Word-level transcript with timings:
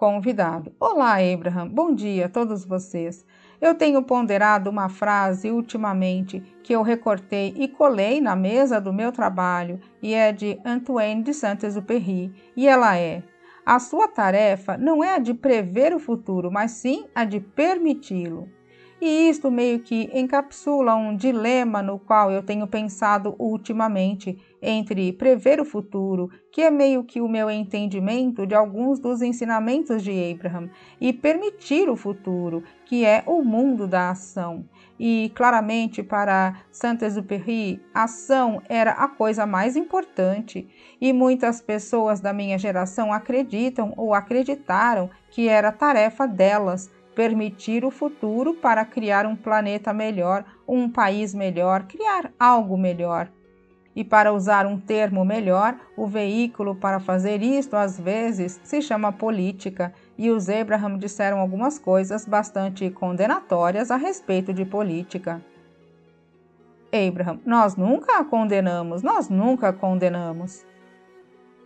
Convidado: 0.00 0.72
Olá, 0.80 1.16
Abraham. 1.16 1.68
Bom 1.68 1.94
dia 1.94 2.24
a 2.24 2.28
todos 2.30 2.64
vocês. 2.64 3.22
Eu 3.60 3.74
tenho 3.74 4.02
ponderado 4.02 4.70
uma 4.70 4.88
frase 4.88 5.50
ultimamente 5.50 6.40
que 6.62 6.74
eu 6.74 6.80
recortei 6.80 7.52
e 7.54 7.68
colei 7.68 8.18
na 8.18 8.34
mesa 8.34 8.80
do 8.80 8.94
meu 8.94 9.12
trabalho 9.12 9.78
e 10.00 10.14
é 10.14 10.32
de 10.32 10.58
Antoine 10.64 11.22
de 11.22 11.34
Saint-Exupéry 11.34 12.32
e 12.56 12.66
ela 12.66 12.96
é: 12.96 13.22
A 13.66 13.78
sua 13.78 14.08
tarefa 14.08 14.78
não 14.78 15.04
é 15.04 15.16
a 15.16 15.18
de 15.18 15.34
prever 15.34 15.94
o 15.94 16.00
futuro, 16.00 16.50
mas 16.50 16.70
sim 16.70 17.04
a 17.14 17.26
de 17.26 17.38
permiti-lo. 17.38 18.48
E 19.00 19.30
isto 19.30 19.50
meio 19.50 19.80
que 19.80 20.10
encapsula 20.12 20.94
um 20.94 21.16
dilema 21.16 21.82
no 21.82 21.98
qual 21.98 22.30
eu 22.30 22.42
tenho 22.42 22.66
pensado 22.66 23.34
ultimamente 23.38 24.38
entre 24.60 25.10
prever 25.14 25.58
o 25.58 25.64
futuro, 25.64 26.28
que 26.52 26.60
é 26.60 26.70
meio 26.70 27.02
que 27.02 27.18
o 27.18 27.28
meu 27.28 27.50
entendimento 27.50 28.46
de 28.46 28.54
alguns 28.54 28.98
dos 28.98 29.22
ensinamentos 29.22 30.02
de 30.02 30.10
Abraham, 30.10 30.68
e 31.00 31.14
permitir 31.14 31.88
o 31.88 31.96
futuro, 31.96 32.62
que 32.84 33.06
é 33.06 33.22
o 33.26 33.42
mundo 33.42 33.86
da 33.86 34.10
ação. 34.10 34.68
E 34.98 35.32
claramente 35.34 36.02
para 36.02 36.60
Saint-Exupéry, 36.70 37.80
ação 37.94 38.60
era 38.68 38.90
a 38.90 39.08
coisa 39.08 39.46
mais 39.46 39.76
importante, 39.76 40.68
e 41.00 41.10
muitas 41.10 41.62
pessoas 41.62 42.20
da 42.20 42.34
minha 42.34 42.58
geração 42.58 43.14
acreditam 43.14 43.94
ou 43.96 44.12
acreditaram 44.12 45.08
que 45.30 45.48
era 45.48 45.72
tarefa 45.72 46.26
delas 46.26 46.90
permitir 47.20 47.84
o 47.84 47.90
futuro 47.90 48.54
para 48.54 48.82
criar 48.82 49.26
um 49.26 49.36
planeta 49.36 49.92
melhor, 49.92 50.42
um 50.66 50.88
país 50.88 51.34
melhor, 51.34 51.82
criar 51.82 52.32
algo 52.40 52.78
melhor. 52.78 53.28
E 53.94 54.02
para 54.02 54.32
usar 54.32 54.64
um 54.64 54.80
termo 54.80 55.22
melhor, 55.22 55.76
o 55.98 56.06
veículo 56.06 56.74
para 56.74 56.98
fazer 56.98 57.42
isto 57.42 57.76
às 57.76 58.00
vezes 58.00 58.58
se 58.64 58.80
chama 58.80 59.12
política, 59.12 59.92
e 60.16 60.30
os 60.30 60.48
Abraham 60.48 60.96
disseram 60.96 61.40
algumas 61.40 61.78
coisas 61.78 62.24
bastante 62.24 62.88
condenatórias 62.88 63.90
a 63.90 63.96
respeito 63.96 64.54
de 64.54 64.64
política. 64.64 65.42
Abraham, 66.90 67.38
nós 67.44 67.76
nunca 67.76 68.18
a 68.18 68.24
condenamos, 68.24 69.02
nós 69.02 69.28
nunca 69.28 69.68
a 69.68 69.72
condenamos. 69.74 70.64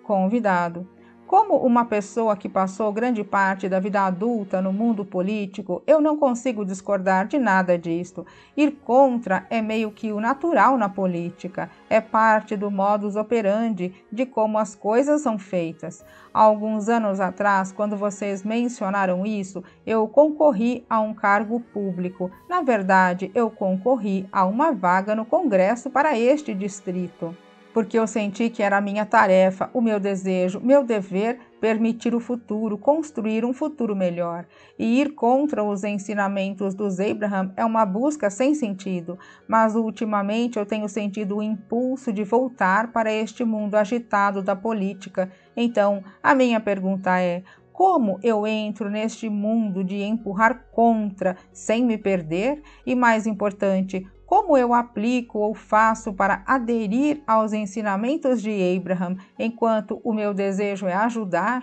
Convidado, 0.02 0.84
como 1.26 1.56
uma 1.56 1.84
pessoa 1.84 2.36
que 2.36 2.48
passou 2.48 2.92
grande 2.92 3.24
parte 3.24 3.68
da 3.68 3.80
vida 3.80 4.02
adulta 4.02 4.60
no 4.60 4.72
mundo 4.72 5.04
político, 5.04 5.82
eu 5.86 6.00
não 6.00 6.16
consigo 6.16 6.64
discordar 6.64 7.26
de 7.26 7.38
nada 7.38 7.78
disto. 7.78 8.26
Ir 8.56 8.72
contra 8.84 9.46
é 9.48 9.62
meio 9.62 9.90
que 9.90 10.12
o 10.12 10.20
natural 10.20 10.76
na 10.76 10.88
política, 10.88 11.70
é 11.88 12.00
parte 12.00 12.56
do 12.56 12.70
modus 12.70 13.16
operandi 13.16 13.94
de 14.12 14.26
como 14.26 14.58
as 14.58 14.74
coisas 14.74 15.22
são 15.22 15.38
feitas. 15.38 16.04
Há 16.32 16.42
alguns 16.42 16.88
anos 16.88 17.20
atrás, 17.20 17.72
quando 17.72 17.96
vocês 17.96 18.44
mencionaram 18.44 19.24
isso, 19.24 19.64
eu 19.86 20.06
concorri 20.06 20.84
a 20.88 21.00
um 21.00 21.14
cargo 21.14 21.58
público. 21.58 22.30
Na 22.48 22.60
verdade, 22.60 23.30
eu 23.34 23.50
concorri 23.50 24.28
a 24.30 24.44
uma 24.44 24.72
vaga 24.72 25.14
no 25.14 25.24
Congresso 25.24 25.90
para 25.90 26.18
este 26.18 26.52
distrito 26.52 27.34
porque 27.74 27.98
eu 27.98 28.06
senti 28.06 28.48
que 28.48 28.62
era 28.62 28.78
a 28.78 28.80
minha 28.80 29.04
tarefa, 29.04 29.68
o 29.74 29.80
meu 29.80 29.98
desejo, 29.98 30.60
meu 30.60 30.84
dever 30.84 31.40
permitir 31.60 32.14
o 32.14 32.20
futuro, 32.20 32.78
construir 32.78 33.44
um 33.44 33.52
futuro 33.52 33.96
melhor. 33.96 34.46
E 34.78 35.00
ir 35.00 35.14
contra 35.14 35.64
os 35.64 35.82
ensinamentos 35.82 36.72
dos 36.72 37.00
Abraham 37.00 37.52
é 37.56 37.64
uma 37.64 37.84
busca 37.84 38.30
sem 38.30 38.54
sentido, 38.54 39.18
mas 39.48 39.74
ultimamente 39.74 40.56
eu 40.56 40.64
tenho 40.64 40.88
sentido 40.88 41.38
o 41.38 41.42
impulso 41.42 42.12
de 42.12 42.22
voltar 42.22 42.92
para 42.92 43.12
este 43.12 43.44
mundo 43.44 43.74
agitado 43.74 44.40
da 44.40 44.54
política. 44.54 45.28
Então, 45.56 46.04
a 46.22 46.32
minha 46.32 46.60
pergunta 46.60 47.18
é: 47.18 47.42
como 47.74 48.20
eu 48.22 48.46
entro 48.46 48.88
neste 48.88 49.28
mundo 49.28 49.82
de 49.82 50.00
empurrar 50.00 50.66
contra 50.70 51.36
sem 51.52 51.84
me 51.84 51.98
perder? 51.98 52.62
E 52.86 52.94
mais 52.94 53.26
importante, 53.26 54.06
como 54.26 54.56
eu 54.56 54.72
aplico 54.72 55.38
ou 55.38 55.54
faço 55.54 56.12
para 56.12 56.42
aderir 56.46 57.22
aos 57.26 57.52
ensinamentos 57.52 58.40
de 58.40 58.50
Abraham 58.76 59.16
enquanto 59.38 60.00
o 60.02 60.12
meu 60.12 60.32
desejo 60.32 60.86
é 60.86 60.94
ajudar? 60.94 61.62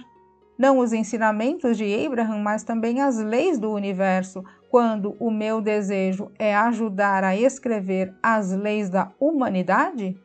Não 0.57 0.77
os 0.77 0.93
ensinamentos 0.93 1.75
de 1.75 2.05
Abraham, 2.05 2.39
mas 2.39 2.63
também 2.63 3.01
as 3.01 3.17
leis 3.17 3.57
do 3.57 3.71
universo, 3.71 4.43
quando 4.69 5.15
o 5.19 5.31
meu 5.31 5.59
desejo 5.59 6.31
é 6.37 6.55
ajudar 6.55 7.23
a 7.23 7.35
escrever 7.35 8.13
as 8.21 8.51
leis 8.51 8.89
da 8.89 9.11
humanidade? 9.19 10.15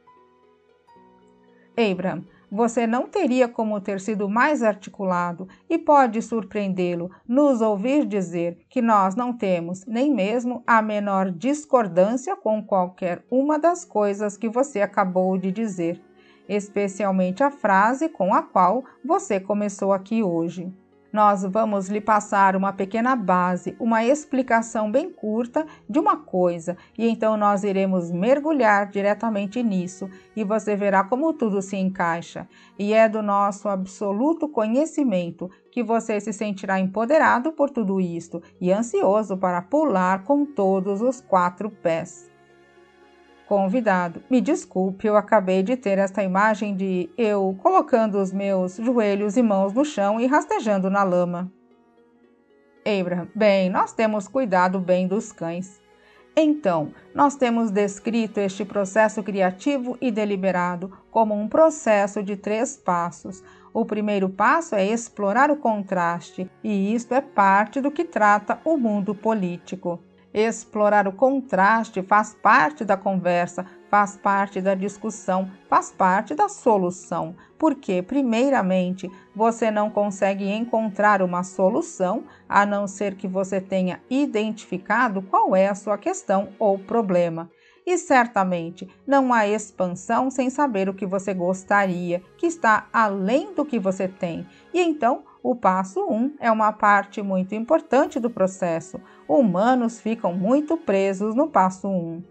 Abraham, 1.76 2.24
você 2.50 2.86
não 2.86 3.06
teria 3.08 3.48
como 3.48 3.80
ter 3.80 4.00
sido 4.00 4.28
mais 4.28 4.62
articulado 4.62 5.48
e 5.68 5.78
pode 5.78 6.22
surpreendê-lo 6.22 7.10
nos 7.26 7.60
ouvir 7.60 8.06
dizer 8.06 8.58
que 8.68 8.80
nós 8.80 9.14
não 9.14 9.32
temos 9.32 9.84
nem 9.86 10.12
mesmo 10.12 10.62
a 10.66 10.80
menor 10.80 11.30
discordância 11.30 12.36
com 12.36 12.62
qualquer 12.62 13.24
uma 13.30 13.58
das 13.58 13.84
coisas 13.84 14.36
que 14.36 14.48
você 14.48 14.80
acabou 14.80 15.36
de 15.36 15.50
dizer, 15.50 16.00
especialmente 16.48 17.42
a 17.42 17.50
frase 17.50 18.08
com 18.08 18.32
a 18.32 18.42
qual 18.42 18.84
você 19.04 19.40
começou 19.40 19.92
aqui 19.92 20.22
hoje 20.22 20.72
nós 21.16 21.44
vamos 21.44 21.88
lhe 21.88 21.98
passar 21.98 22.54
uma 22.54 22.74
pequena 22.74 23.16
base, 23.16 23.74
uma 23.80 24.04
explicação 24.04 24.92
bem 24.92 25.10
curta 25.10 25.64
de 25.88 25.98
uma 25.98 26.18
coisa, 26.18 26.76
e 26.98 27.08
então 27.08 27.38
nós 27.38 27.64
iremos 27.64 28.10
mergulhar 28.12 28.90
diretamente 28.90 29.62
nisso 29.62 30.10
e 30.36 30.44
você 30.44 30.76
verá 30.76 31.02
como 31.02 31.32
tudo 31.32 31.62
se 31.62 31.74
encaixa. 31.74 32.46
E 32.78 32.92
é 32.92 33.08
do 33.08 33.22
nosso 33.22 33.66
absoluto 33.66 34.46
conhecimento 34.46 35.50
que 35.72 35.82
você 35.82 36.20
se 36.20 36.34
sentirá 36.34 36.78
empoderado 36.78 37.50
por 37.50 37.70
tudo 37.70 37.98
isto 37.98 38.42
e 38.60 38.70
ansioso 38.70 39.38
para 39.38 39.62
pular 39.62 40.22
com 40.22 40.44
todos 40.44 41.00
os 41.00 41.22
quatro 41.22 41.70
pés. 41.70 42.35
Convidado, 43.46 44.24
me 44.28 44.40
desculpe, 44.40 45.06
eu 45.06 45.16
acabei 45.16 45.62
de 45.62 45.76
ter 45.76 45.98
esta 45.98 46.20
imagem 46.20 46.74
de 46.74 47.08
eu 47.16 47.56
colocando 47.62 48.20
os 48.20 48.32
meus 48.32 48.74
joelhos 48.74 49.36
e 49.36 49.42
mãos 49.42 49.72
no 49.72 49.84
chão 49.84 50.20
e 50.20 50.26
rastejando 50.26 50.90
na 50.90 51.04
lama. 51.04 51.48
Abraham, 52.84 53.28
bem, 53.32 53.70
nós 53.70 53.92
temos 53.92 54.26
cuidado 54.26 54.80
bem 54.80 55.06
dos 55.06 55.30
cães. 55.30 55.80
Então, 56.36 56.92
nós 57.14 57.36
temos 57.36 57.70
descrito 57.70 58.40
este 58.40 58.64
processo 58.64 59.22
criativo 59.22 59.96
e 60.00 60.10
deliberado 60.10 60.92
como 61.08 61.32
um 61.32 61.48
processo 61.48 62.24
de 62.24 62.36
três 62.36 62.76
passos. 62.76 63.44
O 63.72 63.84
primeiro 63.84 64.28
passo 64.28 64.74
é 64.74 64.84
explorar 64.84 65.52
o 65.52 65.56
contraste, 65.56 66.50
e 66.64 66.92
isto 66.92 67.14
é 67.14 67.20
parte 67.20 67.80
do 67.80 67.92
que 67.92 68.04
trata 68.04 68.58
o 68.64 68.76
mundo 68.76 69.14
político. 69.14 70.00
Explorar 70.38 71.08
o 71.08 71.12
contraste 71.12 72.02
faz 72.02 72.34
parte 72.34 72.84
da 72.84 72.94
conversa, 72.94 73.64
faz 73.90 74.18
parte 74.18 74.60
da 74.60 74.74
discussão, 74.74 75.50
faz 75.66 75.90
parte 75.90 76.34
da 76.34 76.46
solução, 76.46 77.34
porque, 77.58 78.02
primeiramente, 78.02 79.10
você 79.34 79.70
não 79.70 79.88
consegue 79.88 80.46
encontrar 80.46 81.22
uma 81.22 81.42
solução 81.42 82.24
a 82.46 82.66
não 82.66 82.86
ser 82.86 83.14
que 83.14 83.26
você 83.26 83.62
tenha 83.62 84.02
identificado 84.10 85.22
qual 85.22 85.56
é 85.56 85.68
a 85.68 85.74
sua 85.74 85.96
questão 85.96 86.50
ou 86.58 86.78
problema. 86.78 87.50
E 87.86 87.96
certamente 87.96 88.86
não 89.06 89.32
há 89.32 89.48
expansão 89.48 90.30
sem 90.30 90.50
saber 90.50 90.86
o 90.86 90.94
que 90.94 91.06
você 91.06 91.32
gostaria, 91.32 92.20
que 92.36 92.44
está 92.44 92.88
além 92.92 93.54
do 93.54 93.64
que 93.64 93.78
você 93.78 94.06
tem. 94.06 94.46
E 94.74 94.82
então 94.82 95.24
o 95.48 95.54
passo 95.54 96.04
1 96.04 96.12
um 96.12 96.34
é 96.40 96.50
uma 96.50 96.72
parte 96.72 97.22
muito 97.22 97.54
importante 97.54 98.18
do 98.18 98.28
processo. 98.28 99.00
Humanos 99.28 100.00
ficam 100.00 100.34
muito 100.34 100.76
presos 100.76 101.36
no 101.36 101.46
passo 101.46 101.86
1. 101.86 101.92
Um. 101.92 102.24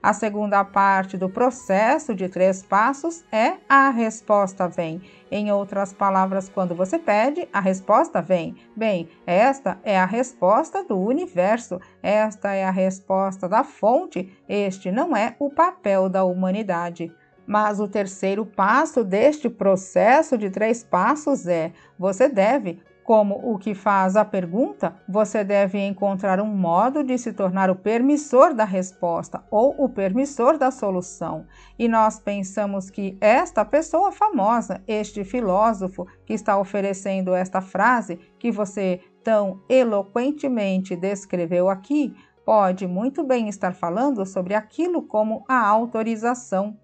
A 0.00 0.12
segunda 0.12 0.64
parte 0.64 1.18
do 1.18 1.28
processo 1.28 2.14
de 2.14 2.28
três 2.28 2.62
passos 2.62 3.24
é 3.32 3.54
a 3.68 3.90
resposta 3.90 4.68
vem. 4.68 5.02
Em 5.32 5.50
outras 5.50 5.92
palavras, 5.92 6.48
quando 6.48 6.72
você 6.72 6.96
pede, 6.96 7.48
a 7.52 7.58
resposta 7.58 8.22
vem. 8.22 8.54
Bem, 8.76 9.08
esta 9.26 9.80
é 9.82 9.98
a 9.98 10.06
resposta 10.06 10.84
do 10.84 10.96
universo, 10.96 11.80
esta 12.00 12.52
é 12.52 12.64
a 12.64 12.70
resposta 12.70 13.48
da 13.48 13.64
fonte, 13.64 14.32
este 14.48 14.92
não 14.92 15.16
é 15.16 15.34
o 15.40 15.50
papel 15.50 16.08
da 16.08 16.22
humanidade. 16.22 17.12
Mas 17.50 17.80
o 17.80 17.88
terceiro 17.88 18.46
passo 18.46 19.02
deste 19.02 19.50
processo 19.50 20.38
de 20.38 20.50
três 20.50 20.84
passos 20.84 21.48
é: 21.48 21.72
você 21.98 22.28
deve, 22.28 22.80
como 23.02 23.34
o 23.42 23.58
que 23.58 23.74
faz 23.74 24.14
a 24.14 24.24
pergunta, 24.24 24.94
você 25.08 25.42
deve 25.42 25.84
encontrar 25.84 26.40
um 26.40 26.46
modo 26.46 27.02
de 27.02 27.18
se 27.18 27.32
tornar 27.32 27.68
o 27.68 27.74
permissor 27.74 28.54
da 28.54 28.62
resposta 28.64 29.42
ou 29.50 29.74
o 29.82 29.88
permissor 29.88 30.58
da 30.58 30.70
solução. 30.70 31.44
E 31.76 31.88
nós 31.88 32.20
pensamos 32.20 32.88
que 32.88 33.18
esta 33.20 33.64
pessoa 33.64 34.12
famosa, 34.12 34.80
este 34.86 35.24
filósofo 35.24 36.06
que 36.24 36.34
está 36.34 36.56
oferecendo 36.56 37.34
esta 37.34 37.60
frase 37.60 38.16
que 38.38 38.52
você 38.52 39.00
tão 39.24 39.60
eloquentemente 39.68 40.94
descreveu 40.94 41.68
aqui, 41.68 42.14
pode 42.46 42.86
muito 42.86 43.24
bem 43.24 43.48
estar 43.48 43.74
falando 43.74 44.24
sobre 44.24 44.54
aquilo 44.54 45.02
como 45.02 45.44
a 45.48 45.66
autorização 45.66 46.78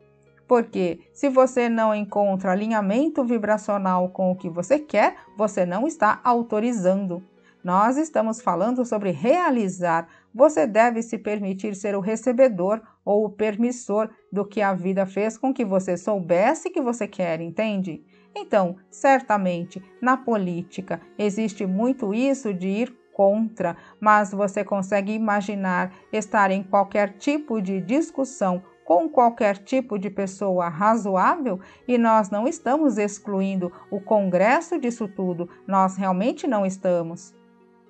Porque 0.47 1.01
se 1.13 1.29
você 1.29 1.69
não 1.69 1.95
encontra 1.95 2.53
alinhamento 2.53 3.25
vibracional 3.25 4.09
com 4.11 4.31
o 4.31 4.37
que 4.37 4.49
você 4.49 4.79
quer, 4.79 5.17
você 5.37 5.67
não 5.67 5.87
está 5.87 6.21
autorizando. 6.23 7.23
Nós 7.65 7.97
estamos 7.97 8.41
falando 8.41 8.85
sobre 8.85 9.11
realizar. 9.11 10.07
Você 10.33 10.69
deve 10.69 11.03
se 11.03 11.19
permitir 11.19 11.75
ser 11.75 11.97
o 11.97 12.01
recebedor 12.01 12.81
ou 13.05 13.25
o 13.25 13.31
permissor 13.31 14.09
do 14.31 14.45
que 14.45 14.63
a 14.63 14.73
vida 14.73 15.05
fez 15.05 15.37
com 15.37 15.53
que 15.53 15.65
você 15.65 15.97
soubesse 15.97 16.71
que 16.71 16.81
você 16.81 17.09
quer, 17.09 17.41
entende? 17.41 18.05
Então, 18.37 18.77
certamente, 18.89 19.83
na 20.01 20.17
política 20.17 21.01
existe 21.19 21.67
muito 21.67 22.15
isso 22.15 22.55
de 22.55 22.69
ir 22.69 22.97
contra, 23.13 23.77
mas 23.99 24.31
você 24.31 24.63
consegue 24.63 25.13
imaginar 25.13 25.93
estar 26.13 26.51
em 26.51 26.63
qualquer 26.63 27.15
tipo 27.15 27.61
de 27.63 27.81
discussão 27.81 28.63
com 28.87 29.09
qualquer 29.09 29.59
tipo 29.59 29.99
de 29.99 30.09
pessoa 30.09 30.69
razoável 30.69 31.59
e 31.89 31.99
nós 31.99 32.31
não 32.31 32.47
estamos 32.47 32.97
excluindo 32.97 33.73
o 33.91 34.01
Congresso 34.01 34.79
disso 34.79 35.09
tudo, 35.09 35.51
nós 35.67 35.97
realmente 35.97 36.47
não 36.47 36.65
estamos. 36.65 37.35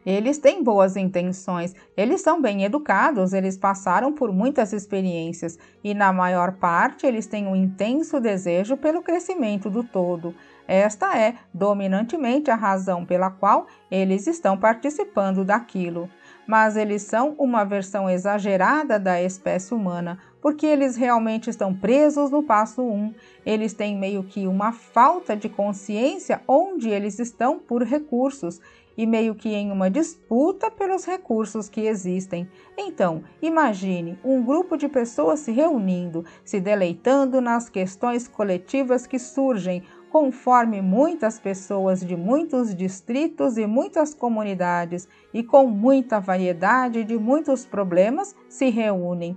Eles 0.06 0.38
têm 0.38 0.62
boas 0.62 0.96
intenções, 0.96 1.74
eles 1.96 2.22
são 2.22 2.40
bem 2.40 2.62
educados, 2.62 3.32
eles 3.32 3.58
passaram 3.58 4.12
por 4.12 4.32
muitas 4.32 4.72
experiências 4.72 5.58
e, 5.82 5.92
na 5.92 6.12
maior 6.12 6.52
parte, 6.52 7.04
eles 7.04 7.26
têm 7.26 7.46
um 7.46 7.56
intenso 7.56 8.20
desejo 8.20 8.76
pelo 8.76 9.02
crescimento 9.02 9.68
do 9.68 9.82
todo. 9.82 10.32
Esta 10.66 11.18
é 11.18 11.34
dominantemente 11.52 12.50
a 12.50 12.54
razão 12.54 13.04
pela 13.04 13.30
qual 13.30 13.66
eles 13.90 14.28
estão 14.28 14.56
participando 14.56 15.44
daquilo. 15.44 16.08
Mas 16.46 16.76
eles 16.76 17.02
são 17.02 17.34
uma 17.38 17.64
versão 17.64 18.08
exagerada 18.08 18.98
da 18.98 19.20
espécie 19.20 19.74
humana, 19.74 20.18
porque 20.40 20.64
eles 20.64 20.96
realmente 20.96 21.50
estão 21.50 21.74
presos 21.74 22.30
no 22.30 22.42
passo 22.42 22.82
1. 22.82 22.92
Um. 22.92 23.14
Eles 23.44 23.72
têm 23.72 23.96
meio 23.96 24.22
que 24.22 24.46
uma 24.46 24.72
falta 24.72 25.36
de 25.36 25.48
consciência 25.48 26.40
onde 26.46 26.88
eles 26.88 27.18
estão 27.18 27.58
por 27.58 27.82
recursos 27.82 28.60
e 28.96 29.06
meio 29.06 29.34
que 29.34 29.50
em 29.50 29.70
uma 29.70 29.90
disputa 29.90 30.70
pelos 30.70 31.04
recursos 31.04 31.68
que 31.68 31.82
existem. 31.82 32.48
Então, 32.78 33.22
imagine 33.42 34.18
um 34.24 34.42
grupo 34.42 34.76
de 34.76 34.88
pessoas 34.88 35.40
se 35.40 35.52
reunindo, 35.52 36.24
se 36.44 36.60
deleitando 36.60 37.40
nas 37.40 37.68
questões 37.68 38.26
coletivas 38.26 39.06
que 39.06 39.18
surgem 39.18 39.82
conforme 40.16 40.80
muitas 40.80 41.38
pessoas 41.38 42.00
de 42.00 42.16
muitos 42.16 42.74
distritos 42.74 43.58
e 43.58 43.66
muitas 43.66 44.14
comunidades 44.14 45.06
e 45.30 45.42
com 45.42 45.66
muita 45.66 46.18
variedade 46.18 47.04
de 47.04 47.18
muitos 47.18 47.66
problemas 47.66 48.34
se 48.48 48.70
reúnem. 48.70 49.36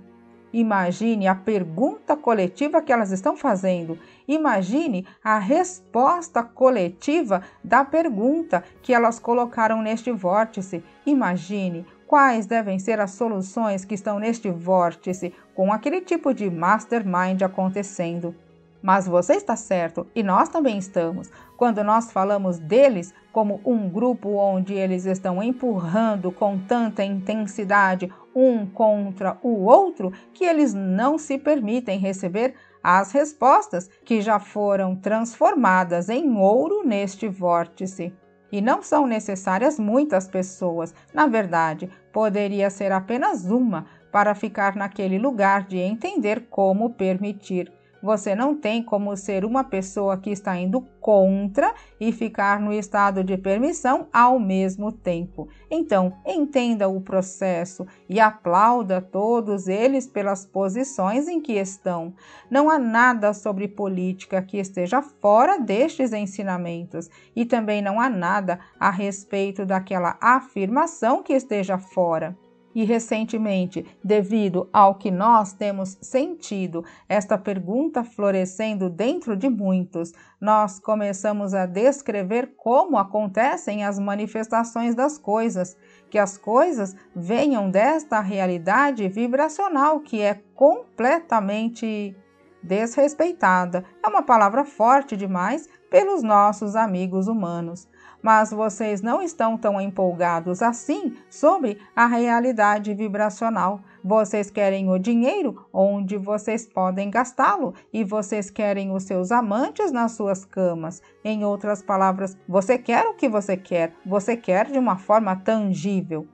Imagine 0.54 1.28
a 1.28 1.36
pergunta 1.36 2.16
coletiva 2.16 2.81
que 2.81 2.94
elas 2.94 3.12
estão 3.12 3.36
fazendo. 3.36 4.00
Imagine 4.26 5.06
a 5.22 5.38
resposta 5.38 6.42
coletiva 6.44 7.42
da 7.62 7.84
pergunta 7.84 8.64
que 8.81 8.94
elas 8.94 9.20
colocaram 9.20 9.81
neste 9.81 10.14
vórtice. 10.14 10.81
Imagine 11.06 11.86
quais 12.08 12.46
devem 12.46 12.80
ser 12.80 13.02
as 13.02 13.12
soluções 13.12 13.84
que 13.84 13.96
estão 13.96 14.18
neste 14.18 14.50
vórtice 14.50 15.34
com 15.54 15.74
aquele 15.74 16.00
tipo 16.00 16.34
de 16.34 16.50
mastermind 16.50 17.42
acontecendo. 17.42 18.34
Mas 18.81 19.08
você 19.08 19.34
está 19.34 19.56
certo 19.56 20.08
e 20.16 20.24
nós 20.24 20.50
também 20.50 20.78
estamos. 20.78 21.30
Quando 21.58 21.84
nós 21.84 22.12
falamos 22.12 22.58
deles 22.58 23.14
como 23.34 23.60
um 23.66 23.90
grupo 23.90 24.38
onde 24.38 24.74
eles 24.74 25.06
estão 25.06 25.44
empurrando 25.44 26.31
com 26.31 26.58
tanta 26.58 27.04
intensidade 27.04 28.12
um 28.34 28.66
contra 28.66 29.38
o 29.44 29.66
outro 29.66 30.14
que 30.34 30.46
eles 30.46 30.74
não 30.74 31.18
se 31.18 31.38
permitem 31.38 32.00
receber 32.00 32.56
as 32.81 33.12
respostas 33.12 33.90
que 34.06 34.22
já 34.22 34.40
foram 34.40 34.96
transformadas 34.96 36.08
em 36.08 36.38
ouro 36.38 36.84
neste 36.86 37.28
vórtice. 37.28 38.14
E 38.52 38.62
não 38.62 38.81
são 38.81 39.06
necessárias 39.06 39.78
muitas 39.78 40.28
pessoas, 40.28 40.96
na 41.14 41.28
verdade, 41.28 41.90
poderia 42.12 42.70
ser 42.70 42.92
apenas 42.92 43.46
uma 43.46 43.86
para 44.12 44.34
ficar 44.34 44.76
naquele 44.76 45.20
lugar 45.20 45.68
de 45.68 45.78
entender 45.78 46.48
como 46.50 46.92
permitir 46.92 47.72
você 48.01 48.36
não 48.36 48.56
tem 48.56 48.81
como 48.81 49.16
ser 49.16 49.46
uma 49.46 49.63
pessoa 49.63 50.18
que 50.18 50.30
está 50.30 50.57
indo 50.57 50.81
contra 51.00 51.74
e 52.00 52.12
ficar 52.12 52.60
no 52.60 52.74
estado 52.74 53.24
de 53.24 53.38
permissão 53.38 54.07
ao 54.12 54.40
mesmo 54.40 54.92
tempo. 54.92 55.48
Então, 55.69 56.13
entenda 56.25 56.88
o 56.88 57.01
processo 57.01 57.86
e 58.07 58.19
aplauda 58.19 59.01
todos 59.01 59.68
eles 59.68 60.07
pelas 60.07 60.46
posições 60.46 61.28
em 61.28 61.42
que 61.42 61.54
estão. 61.54 62.13
Não 62.50 62.69
há 62.69 62.78
nada 62.78 63.34
sobre 63.34 63.68
política 63.68 64.42
que 64.42 64.57
esteja 64.57 65.02
fora 65.02 65.57
destes 65.57 66.13
ensinamentos 66.13 67.10
e 67.36 67.45
também 67.45 67.81
não 67.81 68.00
há 68.00 68.10
nada 68.10 68.60
a 68.80 68.90
respeito 68.90 69.66
daquela 69.66 70.18
afirmação 70.22 71.24
que 71.24 71.34
esteja 71.34 71.78
fora. 71.78 72.38
E 72.74 72.86
recentemente, 72.86 73.86
devido 74.04 74.69
ao 74.71 74.95
que 74.95 75.10
nós 75.10 75.54
temos 75.54 75.98
sentido, 76.01 76.86
esta 77.07 77.38
pergunta 77.38 78.04
florescendo 78.04 78.89
dentro 78.89 79.36
de 79.36 79.50
muitos, 79.50 80.12
nós 80.39 80.80
começamos 80.80 81.54
a 81.54 81.66
descrever 81.66 82.54
como 82.56 82.98
acontecem 82.98 83.83
as 83.83 83.98
manifestações 83.98 84.94
das 84.94 85.18
coisas, 85.18 85.75
que 86.10 86.19
as 86.19 86.38
coisas 86.38 86.95
venham 87.16 87.71
desta 87.71 88.19
realidade 88.19 89.07
vibracional 89.07 90.00
que 90.00 90.21
é 90.21 90.39
completamente 90.54 92.16
desrespeitada. 92.62 93.83
É 94.04 94.07
uma 94.07 94.21
palavra 94.21 94.63
forte 94.63 95.18
demais 95.18 95.68
pelos 95.89 96.21
nossos 96.21 96.75
amigos 96.75 97.27
humanos 97.27 97.88
mas 98.21 98.51
vocês 98.51 99.01
não 99.01 99.21
estão 99.21 99.57
tão 99.57 99.80
empolgados 99.80 100.62
assim 100.62 101.16
sobre 101.30 101.77
a 101.95 102.06
realidade 102.06 102.94
vibracional. 102.94 103.81
Vocês 104.04 104.50
querem 104.50 104.89
o 104.89 104.98
dinheiro 104.98 105.66
onde 105.74 106.18
vocês 106.18 106.68
podem 106.68 107.10
gastá-lo 107.10 107.74
e 107.92 108.04
vocês 108.04 108.50
querem 108.50 108.92
os 108.92 109.04
seus 109.04 109.31
amantes 109.31 109.92
nas 109.92 110.13
suas 110.13 110.45
camas. 110.45 111.01
Em 111.24 111.44
outras 111.44 111.81
palavras, 111.81 112.38
você 112.48 112.77
quer 112.77 113.06
o 113.06 113.13
que 113.13 113.27
você 113.27 113.57
quer, 113.57 113.94
você 114.06 114.38
quer 114.38 114.71
de 114.71 114.80
uma 114.80 114.98
forma 114.98 115.36
tangível. 115.36 116.27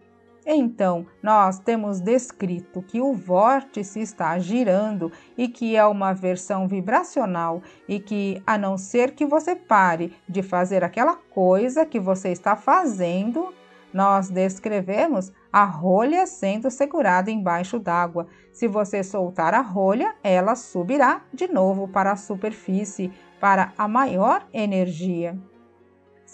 Então, 0.46 1.08
nós 1.24 1.58
temos 1.58 2.00
descrito 2.00 2.84
que 2.84 3.02
o 3.02 3.14
vórtice 3.14 4.00
está 4.00 4.38
girando 4.38 5.12
e 5.36 5.48
que 5.48 5.76
é 5.76 5.84
uma 5.86 6.14
versão 6.14 6.68
vibracional 6.68 7.64
e 7.88 8.00
que, 8.00 8.44
a 8.46 8.56
não 8.56 8.78
ser 8.78 9.16
que 9.16 9.26
você 9.26 9.56
pare 9.56 10.14
de 10.30 10.44
fazer 10.44 10.84
aquela 10.84 11.16
coisa 11.16 11.84
que 11.84 12.00
você 12.00 12.30
está 12.30 12.56
fazendo, 12.56 13.52
nós 13.92 14.30
descrevemos 14.30 15.32
a 15.52 15.64
rolha 15.64 16.28
sendo 16.28 16.70
segurada 16.70 17.32
embaixo 17.32 17.80
d'água. 17.80 18.28
Se 18.52 18.68
você 18.68 19.04
soltar 19.04 19.54
a 19.54 19.62
rolha, 19.62 20.14
ela 20.24 20.54
subirá 20.54 21.22
de 21.34 21.48
novo 21.48 21.88
para 21.88 22.12
a 22.12 22.18
superfície, 22.18 23.12
para 23.40 23.74
a 23.78 23.88
maior 23.88 24.46
energia. 24.54 25.36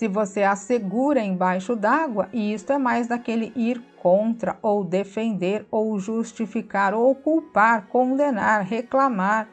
Se 0.01 0.08
você 0.08 0.41
a 0.41 0.55
segura 0.55 1.20
embaixo 1.24 1.75
d'água, 1.75 2.27
isto 2.34 2.74
é 2.74 2.77
mais 2.79 3.05
daquele 3.05 3.53
ir 3.55 3.79
contra, 4.01 4.58
ou 4.60 4.84
defender, 4.84 5.67
ou 5.70 6.00
justificar, 6.00 6.96
ou 6.96 7.13
culpar, 7.13 7.86
condenar, 7.86 8.65
reclamar. 8.65 9.48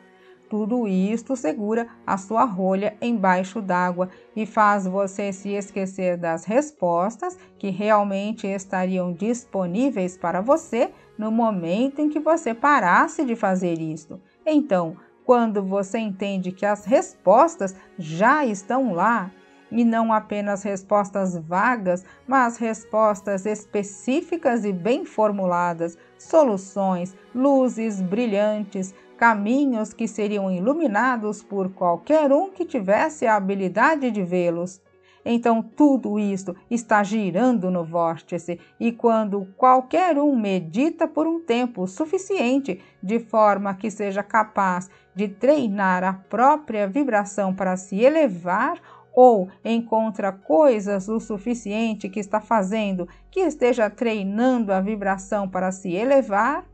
Tudo 0.48 0.88
isto 0.88 1.36
segura 1.36 1.86
a 2.06 2.16
sua 2.16 2.44
rolha 2.44 2.96
embaixo 3.02 3.60
d'água 3.60 4.08
e 4.34 4.46
faz 4.46 4.86
você 4.86 5.34
se 5.34 5.50
esquecer 5.50 6.16
das 6.16 6.46
respostas 6.46 7.36
que 7.58 7.68
realmente 7.68 8.46
estariam 8.46 9.12
disponíveis 9.12 10.16
para 10.16 10.40
você 10.40 10.90
no 11.18 11.30
momento 11.30 12.00
em 12.00 12.08
que 12.08 12.18
você 12.18 12.54
parasse 12.54 13.22
de 13.22 13.36
fazer 13.36 13.78
isto. 13.78 14.18
Então, 14.46 14.96
quando 15.26 15.62
você 15.62 15.98
entende 15.98 16.52
que 16.52 16.64
as 16.64 16.86
respostas 16.86 17.76
já 17.98 18.46
estão 18.46 18.94
lá, 18.94 19.30
e 19.70 19.84
não 19.84 20.12
apenas 20.12 20.62
respostas 20.62 21.36
vagas, 21.36 22.04
mas 22.26 22.56
respostas 22.56 23.46
específicas 23.46 24.64
e 24.64 24.72
bem 24.72 25.04
formuladas, 25.04 25.98
soluções, 26.18 27.16
luzes 27.34 28.00
brilhantes, 28.00 28.94
caminhos 29.16 29.92
que 29.92 30.06
seriam 30.06 30.50
iluminados 30.50 31.42
por 31.42 31.70
qualquer 31.70 32.32
um 32.32 32.50
que 32.50 32.64
tivesse 32.64 33.26
a 33.26 33.36
habilidade 33.36 34.10
de 34.10 34.22
vê-los. 34.22 34.80
Então 35.24 35.60
tudo 35.60 36.18
isto 36.18 36.56
está 36.70 37.02
girando 37.02 37.70
no 37.70 37.84
vórtice, 37.84 38.58
e 38.80 38.92
quando 38.92 39.46
qualquer 39.56 40.16
um 40.16 40.34
medita 40.34 41.06
por 41.06 41.26
um 41.26 41.40
tempo 41.40 41.86
suficiente, 41.86 42.80
de 43.02 43.18
forma 43.18 43.74
que 43.74 43.90
seja 43.90 44.22
capaz 44.22 44.88
de 45.14 45.28
treinar 45.28 46.04
a 46.04 46.12
própria 46.12 46.86
vibração 46.86 47.52
para 47.52 47.76
se 47.76 48.00
elevar 48.00 48.80
ou 49.14 49.48
encontra 49.64 50.32
coisas 50.32 51.08
o 51.08 51.18
suficiente 51.18 52.08
que 52.08 52.20
está 52.20 52.40
fazendo 52.40 53.08
que 53.30 53.40
esteja 53.40 53.90
treinando 53.90 54.72
a 54.72 54.80
vibração 54.80 55.48
para 55.48 55.72
se 55.72 55.92
elevar, 55.92 56.64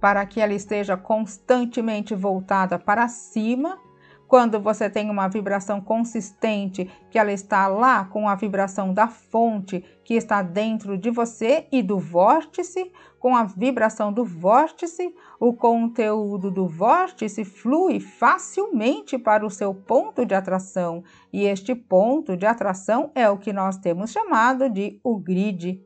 para 0.00 0.24
que 0.26 0.40
ela 0.40 0.52
esteja 0.52 0.96
constantemente 0.96 2.14
voltada 2.14 2.78
para 2.78 3.08
cima 3.08 3.78
quando 4.26 4.60
você 4.60 4.88
tem 4.88 5.10
uma 5.10 5.28
vibração 5.28 5.80
consistente, 5.80 6.90
que 7.10 7.18
ela 7.18 7.32
está 7.32 7.66
lá 7.66 8.04
com 8.04 8.28
a 8.28 8.34
vibração 8.34 8.92
da 8.92 9.06
fonte 9.06 9.84
que 10.04 10.14
está 10.14 10.42
dentro 10.42 10.98
de 10.98 11.10
você 11.10 11.66
e 11.70 11.82
do 11.82 11.98
vórtice, 11.98 12.90
com 13.18 13.34
a 13.34 13.44
vibração 13.44 14.12
do 14.12 14.24
vórtice, 14.24 15.14
o 15.40 15.54
conteúdo 15.54 16.50
do 16.50 16.66
vórtice 16.66 17.44
flui 17.44 18.00
facilmente 18.00 19.16
para 19.16 19.46
o 19.46 19.50
seu 19.50 19.74
ponto 19.74 20.26
de 20.26 20.34
atração, 20.34 21.02
e 21.32 21.44
este 21.44 21.74
ponto 21.74 22.36
de 22.36 22.44
atração 22.44 23.10
é 23.14 23.30
o 23.30 23.38
que 23.38 23.52
nós 23.52 23.78
temos 23.78 24.12
chamado 24.12 24.68
de 24.68 25.00
o 25.02 25.18
grid. 25.18 25.82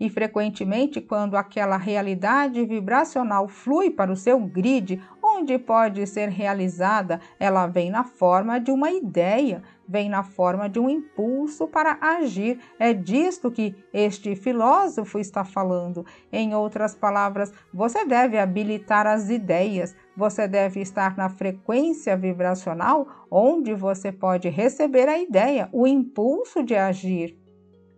E 0.00 0.08
frequentemente 0.08 0.98
quando 0.98 1.36
aquela 1.36 1.76
realidade 1.76 2.64
vibracional 2.64 3.46
flui 3.46 3.90
para 3.90 4.10
o 4.10 4.16
seu 4.16 4.40
grid, 4.40 5.00
onde 5.40 5.58
pode 5.58 6.06
ser 6.06 6.28
realizada, 6.28 7.20
ela 7.38 7.66
vem 7.66 7.90
na 7.90 8.04
forma 8.04 8.60
de 8.60 8.70
uma 8.70 8.90
ideia, 8.90 9.62
vem 9.88 10.08
na 10.08 10.22
forma 10.22 10.68
de 10.68 10.78
um 10.78 10.88
impulso 10.88 11.66
para 11.66 11.98
agir. 12.00 12.60
É 12.78 12.92
disto 12.92 13.50
que 13.50 13.74
este 13.92 14.36
filósofo 14.36 15.18
está 15.18 15.42
falando. 15.42 16.04
Em 16.30 16.54
outras 16.54 16.94
palavras, 16.94 17.52
você 17.72 18.04
deve 18.04 18.38
habilitar 18.38 19.06
as 19.06 19.30
ideias, 19.30 19.96
você 20.14 20.46
deve 20.46 20.80
estar 20.80 21.16
na 21.16 21.30
frequência 21.30 22.16
vibracional 22.16 23.08
onde 23.30 23.74
você 23.74 24.12
pode 24.12 24.48
receber 24.48 25.08
a 25.08 25.18
ideia, 25.18 25.68
o 25.72 25.86
impulso 25.86 26.62
de 26.62 26.76
agir. 26.76 27.40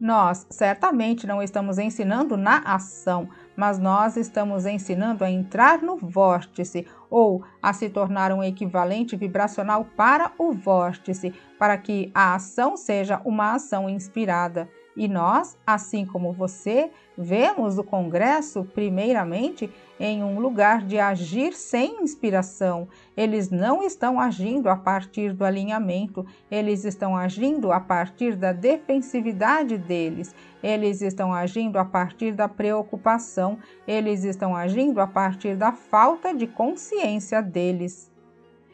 Nós 0.01 0.47
certamente 0.51 1.27
não 1.27 1.43
estamos 1.43 1.79
ensinando 1.79 2.37
na 2.37 2.59
ação, 2.59 3.29
mas 3.57 3.79
nós 3.79 4.17
estamos 4.17 4.67
ensinando 4.67 5.25
a 5.25 5.31
entrar 5.31 5.83
no 5.83 5.97
vórtice 5.97 6.87
ou 7.11 7.45
a 7.63 7.73
se 7.73 7.89
tornar 7.89 8.33
um 8.33 8.43
equivalente 8.43 9.17
vibracional 9.17 9.85
para 9.97 10.33
o 10.39 10.53
vórtice, 10.53 11.33
para 11.59 11.77
que 11.77 12.11
a 12.15 12.35
ação 12.35 12.77
seja 12.77 13.21
uma 13.25 13.55
ação 13.55 13.89
inspirada. 13.89 14.69
E 14.97 15.09
nós, 15.09 15.57
assim 15.67 16.05
como 16.05 16.33
você, 16.33 16.91
vemos 17.17 17.79
o 17.79 17.85
Congresso, 17.85 18.65
primeiramente, 18.75 19.73
em 19.99 20.23
um 20.23 20.39
lugar 20.39 20.83
de 20.83 20.99
agir 20.99 21.55
sem 21.55 22.03
inspiração. 22.03 22.89
Eles 23.17 23.51
não 23.51 23.83
estão 23.83 24.21
agindo 24.21 24.69
a 24.69 24.77
partir 24.77 25.33
do 25.33 25.45
alinhamento, 25.45 26.27
eles 26.51 26.85
estão 26.85 27.17
agindo 27.17 27.73
a 27.73 27.81
partir 27.81 28.37
da 28.37 28.53
defensividade 28.53 29.79
deles, 29.79 30.35
eles 30.63 31.01
estão 31.01 31.33
agindo 31.33 31.79
a 31.79 31.85
partir 31.85 32.33
da 32.33 32.49
preocupação, 32.49 33.59
eles 33.87 34.25
estão 34.25 34.55
agindo 34.55 35.01
a 35.01 35.07
partir 35.07 35.57
da 35.57 35.73
falta 35.73 36.35
de 36.35 36.47
consciência 36.47 37.41
deles 37.41 38.12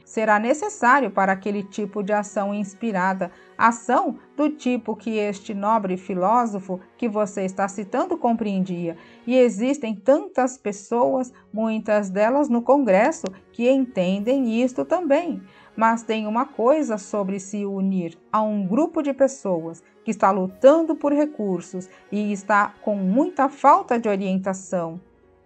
será 0.09 0.39
necessário 0.39 1.11
para 1.11 1.33
aquele 1.33 1.63
tipo 1.63 2.03
de 2.03 2.15
ação 2.15 2.55
inspirada, 2.55 3.31
ação 3.59 4.19
do 4.35 4.49
tipo 4.49 4.97
que 4.97 5.19
este 5.19 5.53
nobre 5.53 5.99
filósofo 5.99 6.81
que 6.97 7.07
você 7.07 7.45
está 7.45 7.69
citando 7.69 8.17
compreendia. 8.17 8.97
E 9.27 9.37
existem 9.37 9.95
tantas 9.95 10.57
pessoas, 10.57 11.31
muitas 11.53 12.09
delas 12.09 12.49
no 12.49 12.63
Congresso, 12.63 13.27
que 13.53 13.71
entendem 13.71 14.63
isto 14.63 14.83
também. 14.83 15.43
Mas 15.77 16.03
tem 16.03 16.27
uma 16.27 16.47
coisa 16.47 16.97
sobre 16.97 17.39
se 17.39 17.67
unir 17.67 18.19
a 18.33 18.41
um 18.41 18.67
grupo 18.67 19.03
de 19.03 19.13
pessoas 19.13 19.83
que 20.03 20.11
está 20.11 20.31
lutando 20.31 20.97
por 20.97 21.13
recursos 21.13 21.87
e 22.11 22.33
está 22.33 22.73
com 22.81 22.97
muita 22.97 23.51
falta 23.51 23.99
de 23.99 24.09
orientação 24.09 24.99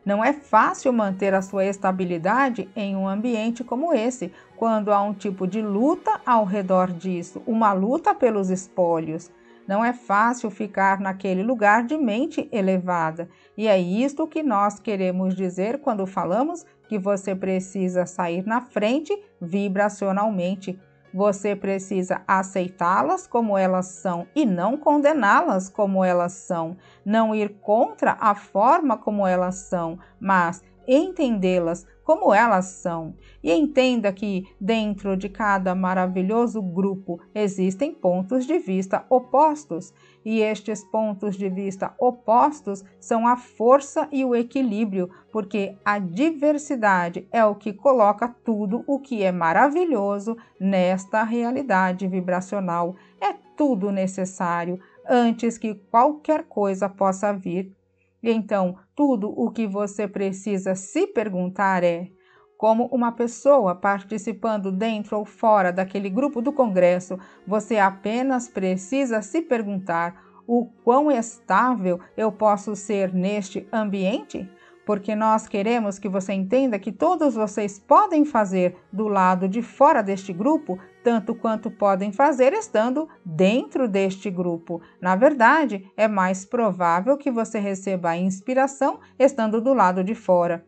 não 0.05 0.25
é 0.25 0.33
fácil 0.33 0.93
manter 0.93 1.33
a 1.33 1.43
sua 1.43 1.65
estabilidade 1.65 2.69
em 2.75 2.97
um 2.97 3.07
ambiente 3.07 3.63
como 3.63 3.93
esse, 3.93 4.33
quando 4.57 4.93
há 4.93 5.01
um 5.01 5.15
tipo 5.15 5.47
de 5.47 5.63
luta 5.63 6.21
ao 6.27 6.45
redor 6.45 6.93
disso, 6.93 7.43
uma 7.47 7.73
luta 7.73 8.15
pelos 8.15 8.51
espólios. 8.51 9.31
Não 9.67 9.85
é 9.85 9.93
fácil 9.93 10.51
ficar 10.51 10.99
naquele 11.01 11.43
lugar 11.43 11.85
de 11.85 11.97
mente 11.97 12.49
elevada. 12.51 13.29
E 13.57 13.69
é 13.69 13.79
isto 13.79 14.27
que 14.27 14.43
nós 14.43 14.81
queremos 14.81 15.37
dizer 15.37 15.79
quando 15.79 16.05
falamos 16.05 16.67
que 16.89 16.99
você 16.99 17.35
precisa 17.35 18.05
sair 18.05 18.45
na 18.45 18.61
frente 18.61 19.17
vibracionalmente 19.41 20.79
você 21.13 21.55
precisa 21.55 22.23
aceitá-las 22.27 23.27
como 23.27 23.57
elas 23.57 23.87
são 23.87 24.27
e 24.35 24.47
não 24.47 24.77
condená-las 24.77 25.69
como 25.69 26.05
elas 26.05 26.33
são, 26.33 26.77
não 27.05 27.35
ir 27.35 27.51
contra 27.61 28.17
a 28.21 28.35
forma 28.35 28.97
como 28.97 29.27
elas 29.27 29.57
são, 29.57 29.99
mas 30.21 30.63
entendê-las 30.87 31.87
como 32.05 32.33
elas 32.33 32.67
são. 32.67 33.15
E 33.43 33.53
entenda 33.53 34.13
que 34.13 34.47
dentro 34.61 35.17
de 35.17 35.29
cada 35.29 35.75
maravilhoso 35.75 36.61
grupo 36.61 37.21
existem 37.35 37.93
pontos 37.93 38.47
de 38.47 38.59
vista 38.59 39.05
opostos, 39.09 39.93
e 40.25 40.41
estes 40.41 40.85
pontos 40.85 41.37
de 41.37 41.49
vista 41.49 41.95
opostos 41.99 42.85
são 43.01 43.27
a 43.27 43.37
força 43.37 44.09
e 44.13 44.25
o 44.25 44.35
equilíbrio, 44.35 45.11
porque 45.33 45.77
a 45.85 45.99
diversidade 45.99 47.27
é 47.33 47.45
o 47.45 47.55
que 47.55 47.73
coloca 47.73 48.29
tudo 48.45 48.85
o 48.87 49.01
que 49.01 49.23
é 49.23 49.33
maravilhoso 49.33 50.37
nesta 50.61 51.25
realidade 51.25 52.07
vibracional. 52.07 52.95
É 53.21 53.35
tudo 53.57 53.91
necessário 53.91 54.79
antes 55.09 55.59
que 55.59 55.75
qualquer 55.75 56.45
coisa 56.45 56.89
possa 56.89 57.33
vir 57.33 57.73
então, 58.23 58.77
tudo 58.95 59.29
o 59.31 59.51
que 59.51 59.67
você 59.67 60.07
precisa 60.07 60.75
se 60.75 61.07
perguntar 61.09 61.83
é: 61.83 62.09
como 62.57 62.87
uma 62.93 63.11
pessoa 63.11 63.75
participando 63.75 64.71
dentro 64.71 65.19
ou 65.19 65.25
fora 65.25 65.73
daquele 65.73 66.09
grupo 66.09 66.41
do 66.41 66.53
Congresso, 66.53 67.19
você 67.45 67.79
apenas 67.79 68.49
precisa 68.49 69.21
se 69.21 69.43
perguntar 69.43 70.23
o 70.47 70.67
quão 70.85 71.11
estável 71.11 71.99
eu 72.17 72.31
posso 72.31 72.77
ser 72.77 73.13
neste 73.13 73.67
ambiente? 73.73 74.49
Porque 74.87 75.15
nós 75.15 75.49
queremos 75.49 75.99
que 75.99 76.09
você 76.09 76.33
entenda 76.33 76.79
que 76.79 76.93
todos 76.93 77.35
vocês 77.35 77.79
podem 77.79 78.25
fazer 78.25 78.77
do 78.93 79.09
lado 79.09 79.49
de 79.49 79.63
fora 79.63 80.03
deste 80.03 80.33
grupo 80.33 80.79
tanto 81.03 81.35
quanto 81.35 81.71
podem 81.71 82.13
fazer 82.13 82.53
estando 82.53 83.09
dentro 83.25 83.89
deste 83.89 84.31
grupo. 84.31 84.81
Na 85.01 85.17
verdade, 85.17 85.91
é 85.97 86.07
mais 86.07 86.45
provável 86.45 87.17
que 87.17 87.31
você 87.31 87.59
receba 87.59 88.11
a 88.11 88.17
inspiração 88.17 89.01
estando 89.19 89.61
do 89.61 89.75
lado 89.75 90.03
de 90.03 90.15
fora. 90.15 90.65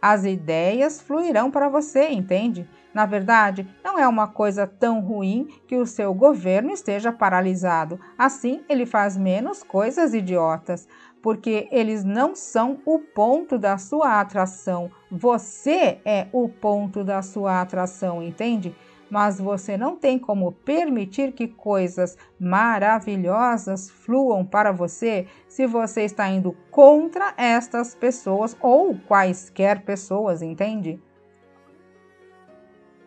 As 0.00 0.24
ideias 0.24 1.00
fluirão 1.00 1.50
para 1.50 1.68
você, 1.68 2.08
entende? 2.08 2.68
Na 2.92 3.06
verdade, 3.06 3.66
não 3.84 3.98
é 3.98 4.06
uma 4.06 4.26
coisa 4.26 4.66
tão 4.66 5.00
ruim 5.00 5.46
que 5.66 5.76
o 5.76 5.86
seu 5.86 6.12
governo 6.12 6.72
esteja 6.72 7.12
paralisado. 7.12 7.98
Assim, 8.18 8.62
ele 8.68 8.84
faz 8.84 9.16
menos 9.16 9.62
coisas 9.62 10.12
idiotas, 10.12 10.88
porque 11.22 11.68
eles 11.70 12.02
não 12.04 12.34
são 12.34 12.80
o 12.84 12.98
ponto 12.98 13.56
da 13.56 13.78
sua 13.78 14.20
atração. 14.20 14.90
Você 15.10 16.00
é 16.04 16.26
o 16.32 16.48
ponto 16.48 17.04
da 17.04 17.22
sua 17.22 17.60
atração, 17.60 18.20
entende? 18.22 18.74
Mas 19.12 19.38
você 19.38 19.76
não 19.76 19.94
tem 19.94 20.18
como 20.18 20.52
permitir 20.52 21.32
que 21.32 21.46
coisas 21.46 22.16
maravilhosas 22.40 23.90
fluam 23.90 24.42
para 24.42 24.72
você 24.72 25.26
se 25.46 25.66
você 25.66 26.00
está 26.00 26.30
indo 26.30 26.56
contra 26.70 27.34
estas 27.36 27.94
pessoas 27.94 28.56
ou 28.58 28.98
quaisquer 29.06 29.82
pessoas, 29.82 30.40
entende? 30.40 30.98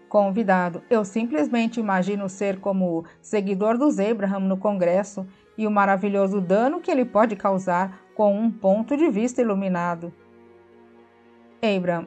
Convidado, 0.07 0.83
eu 0.91 1.03
simplesmente 1.03 1.79
imagino 1.79 2.29
ser 2.29 2.59
como 2.59 3.03
seguidor 3.19 3.75
dos 3.75 4.00
Abraham 4.00 4.41
no 4.41 4.57
Congresso 4.57 5.25
e 5.57 5.65
o 5.65 5.71
maravilhoso 5.71 6.39
dano 6.39 6.81
que 6.81 6.91
ele 6.91 7.03
pode 7.03 7.35
causar 7.35 8.00
com 8.13 8.38
um 8.38 8.51
ponto 8.51 8.95
de 8.95 9.09
vista 9.09 9.41
iluminado. 9.41 10.13
Abraham, 11.63 12.05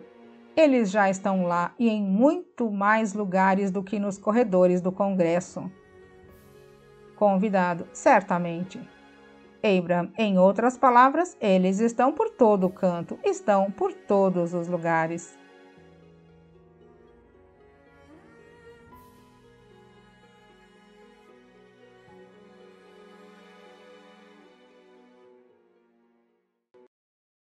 eles 0.58 0.90
já 0.90 1.08
estão 1.08 1.44
lá 1.46 1.72
e 1.78 1.88
em 1.88 2.02
muito 2.02 2.68
mais 2.68 3.14
lugares 3.14 3.70
do 3.70 3.80
que 3.80 3.96
nos 3.96 4.18
corredores 4.18 4.80
do 4.80 4.90
Congresso. 4.90 5.70
Convidado, 7.14 7.86
certamente. 7.92 8.80
Abraham, 9.62 10.10
em 10.18 10.36
outras 10.36 10.76
palavras, 10.76 11.36
eles 11.40 11.78
estão 11.78 12.12
por 12.12 12.30
todo 12.30 12.68
canto, 12.68 13.16
estão 13.24 13.70
por 13.70 13.92
todos 13.92 14.52
os 14.52 14.66
lugares. 14.66 15.38